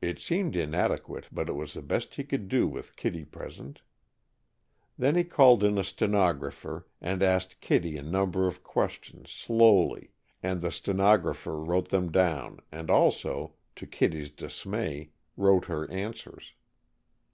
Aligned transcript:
It 0.00 0.20
seemed 0.20 0.54
inadequate, 0.54 1.26
but 1.32 1.48
it 1.48 1.54
was 1.54 1.74
the 1.74 1.82
best 1.82 2.14
he 2.14 2.22
could 2.22 2.46
do 2.46 2.68
with 2.68 2.94
Kittie 2.94 3.24
present. 3.24 3.80
Then 4.96 5.16
he 5.16 5.24
called 5.24 5.64
in 5.64 5.76
a 5.76 5.82
stenographer, 5.82 6.86
and 7.00 7.20
asked 7.20 7.60
Kittie 7.60 7.96
a 7.96 8.02
number 8.04 8.46
of 8.46 8.62
questions 8.62 9.28
slowly, 9.32 10.12
and 10.40 10.60
the 10.62 10.70
stenographer 10.70 11.58
wrote 11.58 11.88
them 11.88 12.12
down, 12.12 12.60
and 12.70 12.92
also, 12.92 13.54
to 13.74 13.88
Kittie's 13.88 14.30
dismay, 14.30 15.10
wrote 15.36 15.64
her 15.64 15.90
answers. 15.90 16.54